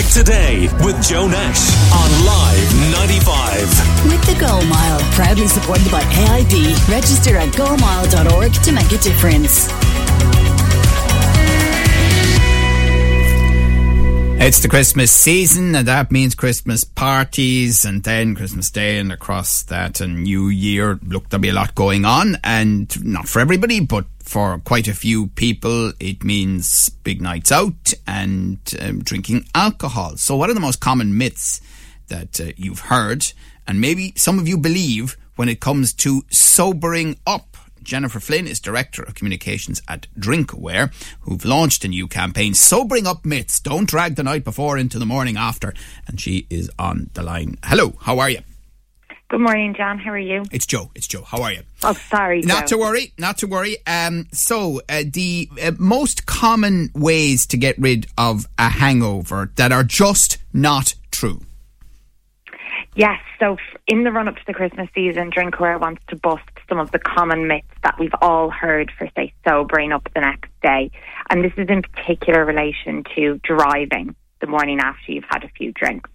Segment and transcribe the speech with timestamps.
[0.00, 4.10] Limerick Today with Joe Nash on Live 95.
[4.10, 6.88] With the Go Mile, proudly supported by AIB.
[6.88, 9.68] Register at gomile.org to make a difference.
[14.42, 19.62] It's the Christmas season, and that means Christmas parties, and then Christmas Day, and across
[19.64, 20.98] that, and New Year.
[21.06, 24.94] Look, there'll be a lot going on, and not for everybody, but for quite a
[24.94, 30.16] few people, it means big nights out and um, drinking alcohol.
[30.16, 31.60] So, what are the most common myths
[32.08, 33.30] that uh, you've heard,
[33.66, 37.49] and maybe some of you believe when it comes to sobering up?
[37.82, 43.24] Jennifer Flynn is Director of Communications at Drinkaware, who've launched a new campaign, Sobering Up
[43.24, 43.60] Myths.
[43.60, 45.74] Don't drag the night before into the morning after.
[46.06, 47.58] And she is on the line.
[47.64, 48.40] Hello, how are you?
[49.30, 49.98] Good morning, John.
[49.98, 50.42] How are you?
[50.50, 50.90] It's Joe.
[50.96, 51.22] It's Joe.
[51.22, 51.62] How are you?
[51.84, 52.40] Oh, sorry.
[52.40, 52.76] Not Joe.
[52.76, 53.12] to worry.
[53.16, 53.76] Not to worry.
[53.86, 59.70] Um, so, uh, the uh, most common ways to get rid of a hangover that
[59.70, 61.42] are just not true.
[62.96, 63.56] Yes, so
[63.86, 66.98] in the run up to the Christmas season, Drinkaware wants to bust some of the
[66.98, 70.90] common myths that we've all heard for, say, sobering up the next day.
[71.28, 75.72] And this is in particular relation to driving the morning after you've had a few
[75.72, 76.08] drinks.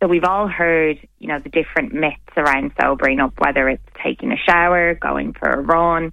[0.00, 4.32] So we've all heard, you know, the different myths around sobering up, whether it's taking
[4.32, 6.12] a shower, going for a run,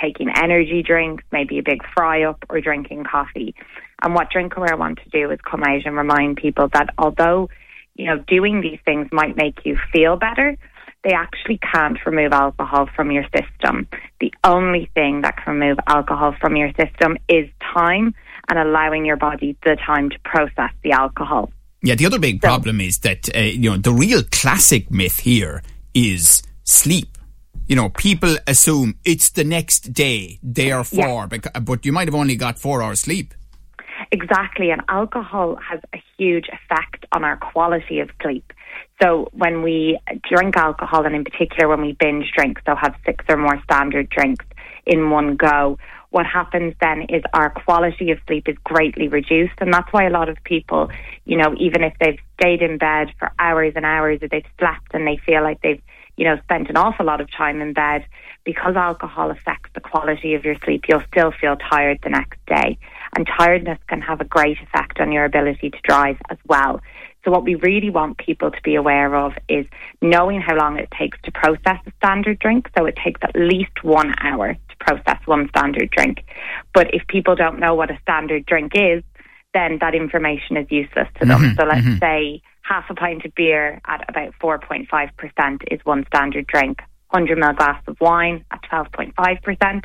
[0.00, 3.54] taking energy drinks, maybe a big fry up, or drinking coffee.
[4.02, 7.48] And what Drinkaware want to do is come out and remind people that although,
[7.94, 10.56] you know, doing these things might make you feel better,
[11.04, 13.88] they actually can't remove alcohol from your system.
[14.20, 18.14] The only thing that can remove alcohol from your system is time
[18.48, 21.50] and allowing your body the time to process the alcohol.
[21.82, 25.18] Yeah, the other big So- problem is that, uh, you know, the real classic myth
[25.20, 25.62] here
[25.94, 27.18] is sleep.
[27.66, 32.36] You know, people assume it's the next day, therefore, beca- but you might have only
[32.36, 33.34] got four hours sleep.
[34.10, 38.52] Exactly, and alcohol has a huge effect on our quality of sleep.
[39.00, 43.24] So when we drink alcohol, and in particular when we binge drink, so have six
[43.28, 44.44] or more standard drinks
[44.86, 45.78] in one go,
[46.10, 50.10] what happens then is our quality of sleep is greatly reduced, and that's why a
[50.10, 50.90] lot of people,
[51.24, 54.92] you know, even if they've stayed in bed for hours and hours, or they've slept
[54.92, 55.82] and they feel like they've,
[56.16, 58.04] you know, spent an awful lot of time in bed,
[58.44, 62.76] because alcohol affects the quality of your sleep, you'll still feel tired the next day.
[63.14, 66.80] And tiredness can have a great effect on your ability to drive as well.
[67.24, 69.66] So, what we really want people to be aware of is
[70.00, 72.68] knowing how long it takes to process a standard drink.
[72.76, 76.24] So, it takes at least one hour to process one standard drink.
[76.74, 79.04] But if people don't know what a standard drink is,
[79.54, 81.42] then that information is useless to them.
[81.42, 81.98] Mm-hmm, so, let's mm-hmm.
[81.98, 86.80] say half a pint of beer at about 4.5% is one standard drink.
[87.10, 89.84] 100 ml glass of wine 12.5%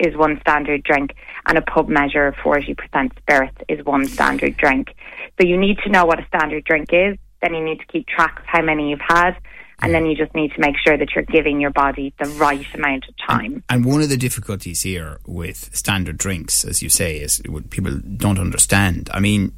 [0.00, 1.14] is one standard drink,
[1.46, 2.76] and a pub measure of 40%
[3.18, 4.94] spirits is one standard drink.
[5.40, 8.06] So you need to know what a standard drink is, then you need to keep
[8.06, 9.36] track of how many you've had,
[9.80, 12.66] and then you just need to make sure that you're giving your body the right
[12.74, 13.62] amount of time.
[13.68, 17.98] And one of the difficulties here with standard drinks, as you say, is what people
[17.98, 19.08] don't understand.
[19.12, 19.52] I mean,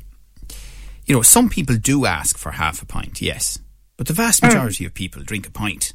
[1.06, 3.58] you know, some people do ask for half a pint, yes,
[3.96, 4.48] but the vast hmm.
[4.48, 5.94] majority of people drink a pint,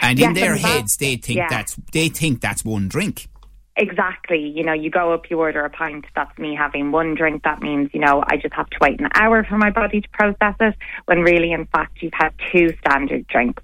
[0.00, 0.34] and in Mm.
[0.34, 1.48] Their and heads they think yeah.
[1.48, 3.28] that's they think that's one drink.
[3.76, 4.46] Exactly.
[4.54, 7.44] You know, you go up, you order a pint, that's me having one drink.
[7.44, 10.08] That means, you know, I just have to wait an hour for my body to
[10.10, 10.74] process it,
[11.06, 13.62] when really, in fact, you've had two standard drinks.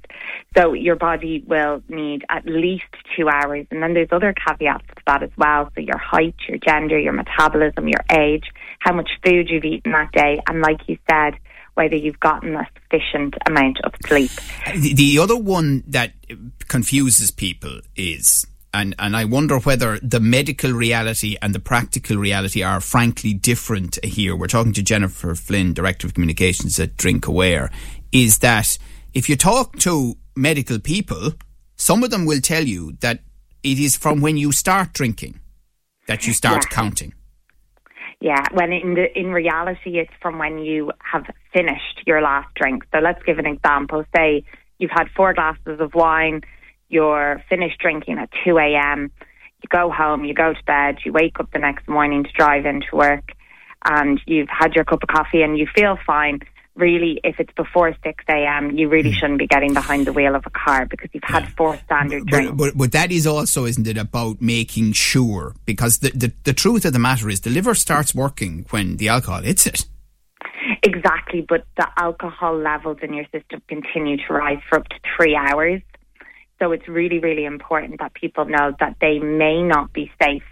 [0.56, 3.66] So your body will need at least two hours.
[3.70, 5.70] And then there's other caveats to that as well.
[5.74, 8.44] So your height, your gender, your metabolism, your age,
[8.78, 11.34] how much food you've eaten that day, and like you said,
[11.76, 14.30] whether you've gotten a sufficient amount of sleep.
[14.74, 16.12] The, the other one that
[16.68, 22.62] confuses people is, and, and I wonder whether the medical reality and the practical reality
[22.62, 24.34] are frankly different here.
[24.34, 27.70] We're talking to Jennifer Flynn, Director of Communications at Drink Aware,
[28.10, 28.78] is that
[29.12, 31.32] if you talk to medical people,
[31.76, 33.20] some of them will tell you that
[33.62, 35.40] it is from when you start drinking
[36.06, 36.74] that you start Yeah.
[36.74, 37.12] counting.
[38.20, 42.84] Yeah, when in the in reality, it's from when you have finished your last drink.
[42.92, 44.04] So let's give an example.
[44.16, 44.44] Say
[44.78, 46.40] you've had four glasses of wine,
[46.88, 49.10] you're finished drinking at two a.m.
[49.62, 52.64] You go home, you go to bed, you wake up the next morning to drive
[52.64, 53.32] into work,
[53.84, 56.40] and you've had your cup of coffee and you feel fine.
[56.76, 59.16] Really, if it's before six a.m., you really hmm.
[59.16, 62.50] shouldn't be getting behind the wheel of a car because you've had four standard drinks.
[62.50, 65.54] But, but, but that is also, isn't it, about making sure?
[65.64, 69.08] Because the, the, the truth of the matter is the liver starts working when the
[69.08, 69.86] alcohol hits it.
[70.82, 75.34] Exactly, but the alcohol levels in your system continue to rise for up to three
[75.34, 75.80] hours.
[76.58, 80.44] So it's really, really important that people know that they may not be safe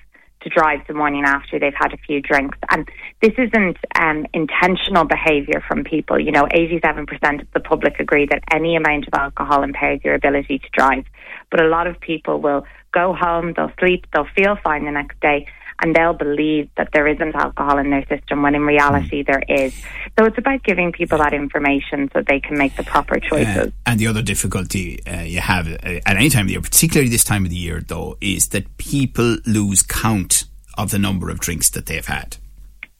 [0.44, 2.56] to drive the morning after they've had a few drinks.
[2.70, 2.88] And
[3.20, 6.20] this isn't um, intentional behaviour from people.
[6.20, 10.58] You know, 87% of the public agree that any amount of alcohol impairs your ability
[10.58, 11.04] to drive.
[11.50, 15.18] But a lot of people will go home, they'll sleep, they'll feel fine the next
[15.20, 15.46] day,
[15.80, 19.26] and they'll believe that there isn't alcohol in their system when in reality mm.
[19.26, 19.74] there is.
[20.18, 23.68] So it's about giving people that information so they can make the proper choices.
[23.68, 26.62] Uh, and the other difficulty uh, you have uh, at any time of the year,
[26.62, 30.44] particularly this time of the year, though, is that people lose count
[30.76, 32.36] of the number of drinks that they've had.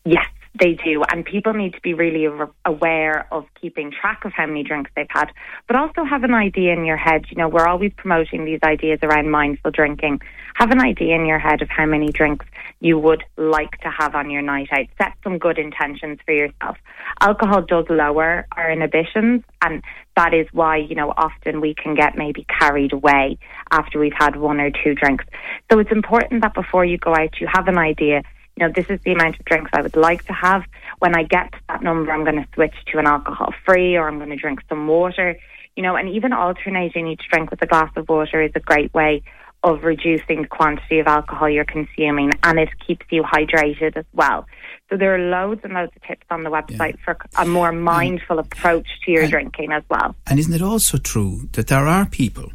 [0.05, 0.27] Yes.
[0.57, 2.29] They do, and people need to be really
[2.65, 5.33] aware of keeping track of how many drinks they've had,
[5.67, 7.25] but also have an idea in your head.
[7.29, 10.21] You know, we're always promoting these ideas around mindful drinking.
[10.55, 12.47] Have an idea in your head of how many drinks
[12.79, 14.87] you would like to have on your night out.
[14.97, 16.77] Set some good intentions for yourself.
[17.21, 19.83] Alcohol does lower our inhibitions, and
[20.15, 23.39] that is why, you know, often we can get maybe carried away
[23.73, 25.25] after we've had one or two drinks.
[25.73, 28.23] So it's important that before you go out, you have an idea
[28.57, 30.65] you know, this is the amount of drinks I would like to have.
[31.01, 34.07] When I get to that number, I'm going to switch to an alcohol free or
[34.09, 35.37] I'm going to drink some water.
[35.77, 38.95] You know, and even alternating each drink with a glass of water is a great
[38.95, 39.23] way
[39.65, 44.47] of reducing the quantity of alcohol you're consuming and it keeps you hydrated as well.
[44.91, 47.05] So there are loads and loads of tips on the website yeah.
[47.05, 50.15] for a more mindful and, approach to your and, drinking as well.
[50.27, 52.53] And isn't it also true that there are people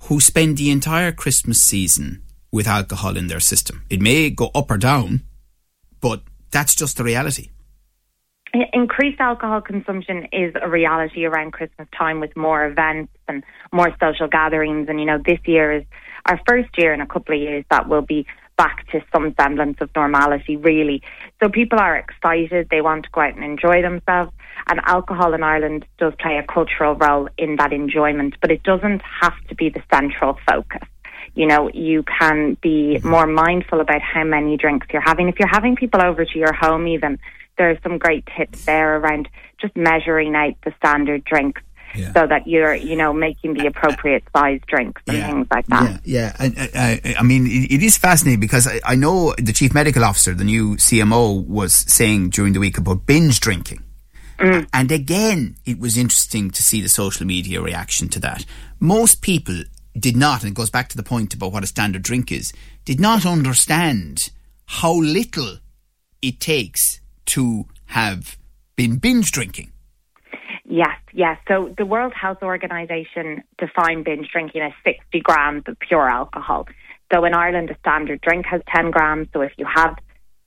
[0.00, 2.22] who spend the entire Christmas season
[2.56, 3.84] with alcohol in their system.
[3.88, 5.22] It may go up or down,
[6.00, 7.50] but that's just the reality.
[8.72, 14.28] Increased alcohol consumption is a reality around Christmas time with more events and more social
[14.28, 14.88] gatherings.
[14.88, 15.84] And, you know, this year is
[16.24, 18.26] our first year in a couple of years that will be
[18.56, 21.02] back to some semblance of normality, really.
[21.42, 24.32] So people are excited, they want to go out and enjoy themselves.
[24.68, 29.02] And alcohol in Ireland does play a cultural role in that enjoyment, but it doesn't
[29.20, 30.88] have to be the central focus
[31.36, 33.08] you know, you can be mm-hmm.
[33.08, 35.28] more mindful about how many drinks you're having.
[35.28, 37.18] If you're having people over to your home, even,
[37.58, 39.28] there are some great tips there around
[39.60, 41.62] just measuring out the standard drinks.
[41.94, 42.12] Yeah.
[42.12, 45.26] So that you're, you know, making the appropriate size drinks and yeah.
[45.30, 46.00] things like that.
[46.04, 46.36] Yeah, yeah.
[46.38, 50.04] And, uh, I mean, it, it is fascinating because I, I know the chief medical
[50.04, 53.82] officer, the new CMO, was saying during the week about binge drinking.
[54.38, 54.68] Mm.
[54.74, 58.44] And again, it was interesting to see the social media reaction to that.
[58.78, 59.62] Most people
[60.00, 62.52] did not, and it goes back to the point about what a standard drink is,
[62.84, 64.30] did not understand
[64.66, 65.58] how little
[66.22, 68.36] it takes to have
[68.76, 69.72] been binge drinking.
[70.64, 71.38] Yes, yes.
[71.46, 76.66] So the World Health Organization defined binge drinking as 60 grams of pure alcohol.
[77.12, 79.28] So in Ireland, a standard drink has 10 grams.
[79.32, 79.96] So if you have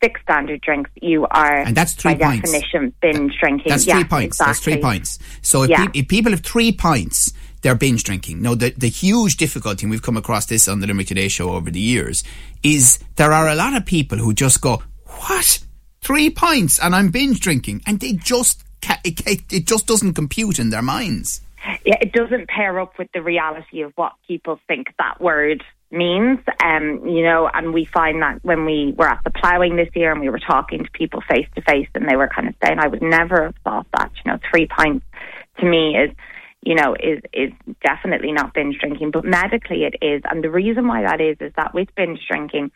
[0.03, 2.51] six standard drinks, you are, and that's three by pints.
[2.51, 3.69] definition, binge drinking.
[3.69, 4.39] That's three pints.
[4.39, 4.45] Exactly.
[4.45, 5.19] That's three pints.
[5.41, 5.87] So if, yeah.
[5.87, 8.41] pe- if people have three pints, they're binge drinking.
[8.41, 11.51] Now, the, the huge difficulty, and we've come across this on the Limerick Today show
[11.51, 12.23] over the years,
[12.63, 15.59] is there are a lot of people who just go, what?
[16.01, 17.81] Three pints and I'm binge drinking.
[17.85, 18.63] And they just,
[19.03, 21.41] it, it just doesn't compute in their minds.
[21.85, 26.39] Yeah, it doesn't pair up with the reality of what people think that word means.
[26.63, 30.11] Um, you know, and we find that when we were at the ploughing this year
[30.11, 32.79] and we were talking to people face to face and they were kind of saying,
[32.79, 35.05] I would never have thought that, you know, three pints
[35.59, 36.11] to me is
[36.61, 37.51] you know, is is
[37.81, 40.21] definitely not binge drinking, but medically it is.
[40.29, 42.71] And the reason why that is is that with binge drinking,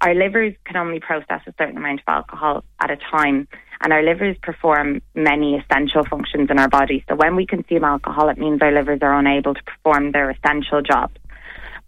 [0.00, 3.48] our livers can only process a certain amount of alcohol at a time,
[3.82, 7.04] and our livers perform many essential functions in our body.
[7.08, 10.82] So when we consume alcohol, it means our livers are unable to perform their essential
[10.82, 11.14] jobs.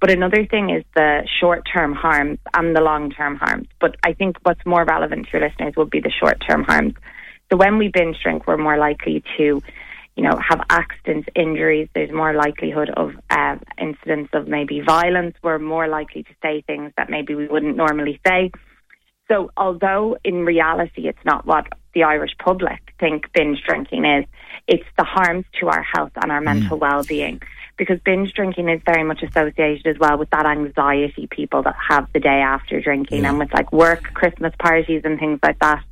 [0.01, 3.69] But another thing is the short term harms and the long term harms.
[3.81, 6.95] But I think what's more relevant to your listeners would be the short term harms.
[7.51, 9.63] So when we binge drink, we're more likely to
[10.19, 15.37] you know, have accidents, injuries, there's more likelihood of uh, incidents of maybe violence.
[15.45, 18.51] We're more likely to say things that maybe we wouldn't normally say.
[19.29, 24.25] So, although in reality it's not what the Irish public think binge drinking is,
[24.67, 26.81] it's the harms to our health and our mental mm.
[26.81, 27.41] well-being.
[27.77, 32.13] Because binge drinking is very much associated as well with that anxiety people that have
[32.13, 33.29] the day after drinking yeah.
[33.29, 35.85] and with like work, Christmas parties and things like that.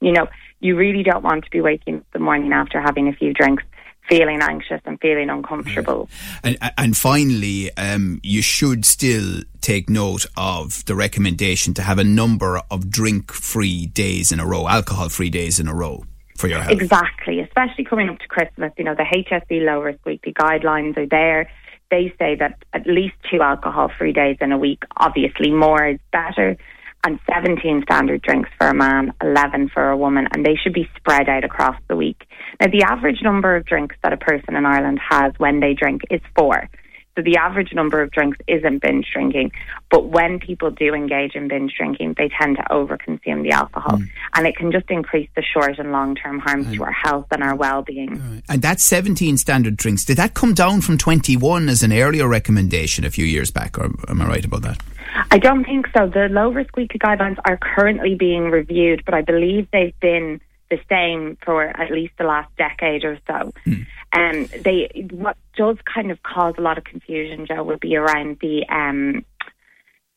[0.00, 0.26] You know,
[0.60, 3.64] you really don't want to be waking the morning after having a few drinks
[4.08, 6.08] feeling anxious and feeling uncomfortable.
[6.42, 12.04] And, and finally, um, you should still take note of the recommendation to have a
[12.04, 16.04] number of drink free days in a row, alcohol free days in a row.
[16.36, 16.80] For your health.
[16.80, 18.72] Exactly, especially coming up to Christmas.
[18.78, 21.50] You know, the HSE low risk weekly guidelines are there.
[21.90, 25.98] They say that at least two alcohol free days in a week, obviously more is
[26.12, 26.56] better
[27.04, 30.88] and 17 standard drinks for a man, 11 for a woman, and they should be
[30.96, 32.24] spread out across the week.
[32.60, 36.02] Now, the average number of drinks that a person in Ireland has when they drink
[36.10, 36.68] is four.
[37.16, 39.52] So the average number of drinks isn't binge drinking.
[39.90, 43.98] But when people do engage in binge drinking, they tend to overconsume the alcohol.
[43.98, 44.08] Mm.
[44.36, 46.76] And it can just increase the short and long term harms mm.
[46.76, 48.20] to our health and our well being.
[48.20, 48.42] Right.
[48.48, 53.04] And that 17 standard drinks, did that come down from 21 as an earlier recommendation
[53.04, 53.78] a few years back?
[53.78, 54.80] Or am I right about that?
[55.30, 56.06] I don't think so.
[56.06, 60.40] The low risk weekly guidelines are currently being reviewed, but I believe they've been
[60.70, 63.52] the same for at least the last decade or so.
[63.66, 63.86] Mm.
[64.12, 68.38] Um, they what does kind of cause a lot of confusion, Joe, would be around
[68.40, 69.24] the um,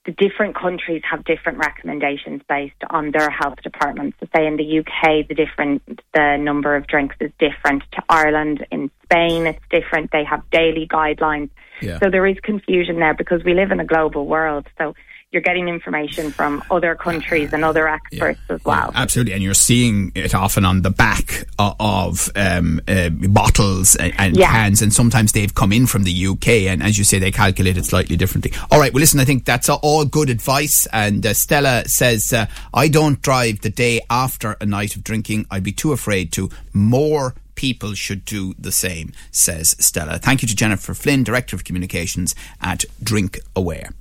[0.05, 4.17] the different countries have different recommendations based on their health departments.
[4.19, 8.65] So, say in the UK, the different the number of drinks is different to Ireland.
[8.72, 10.12] In Spain, it's different.
[10.12, 11.50] They have daily guidelines.
[11.82, 12.00] Yeah.
[12.00, 14.67] So there is confusion there because we live in a global world.
[14.77, 14.96] So
[15.32, 18.91] you're getting information from other countries and other experts yeah, as well.
[18.93, 24.13] Yeah, absolutely, and you're seeing it often on the back of um, uh, bottles and,
[24.20, 24.51] and yeah.
[24.51, 27.77] cans, and sometimes they've come in from the UK, and as you say, they calculate
[27.77, 28.53] it slightly differently.
[28.70, 30.88] All right, well, listen, I think that's all good advice.
[30.93, 35.48] And uh, Stella says, uh, I don't drive the day after a night of drinking.
[35.50, 36.51] I'd be too afraid to.
[36.75, 40.20] More people should do the same, says Stella.
[40.20, 43.91] Thank you to Jennifer Flynn, Director of Communications at Drink Aware.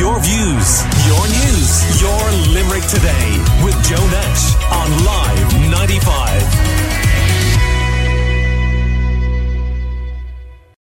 [0.00, 0.68] Your views,
[1.04, 2.22] your news, your
[2.54, 3.28] Limerick today
[3.62, 6.89] with Joe Nash on Live 90.